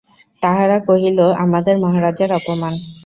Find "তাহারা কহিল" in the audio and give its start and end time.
0.41-1.19